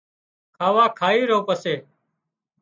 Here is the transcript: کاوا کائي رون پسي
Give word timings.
کاوا 0.55 0.85
کائي 0.99 1.21
رون 1.29 1.41
پسي 1.47 1.75